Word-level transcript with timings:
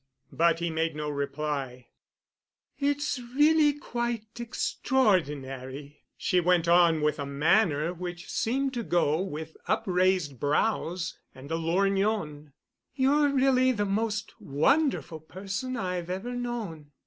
But 0.31 0.57
he 0.57 0.71
made 0.71 0.95
no 0.95 1.11
reply. 1.11 1.89
"It's 2.79 3.19
really 3.35 3.73
quite 3.77 4.25
extraordinary," 4.39 6.01
she 6.17 6.39
went 6.39 6.67
on 6.67 7.01
with 7.01 7.19
a 7.19 7.25
manner 7.27 7.93
which 7.93 8.27
seemed 8.27 8.73
to 8.73 8.81
go 8.81 9.19
with 9.21 9.55
upraised 9.67 10.39
brows 10.39 11.19
and 11.35 11.51
a 11.51 11.55
lorgnon. 11.55 12.51
"You're 12.95 13.29
really 13.29 13.71
the 13.73 13.85
most 13.85 14.33
wonderful 14.41 15.19
person 15.19 15.77
I've 15.77 16.09
ever 16.09 16.33
known. 16.33 16.93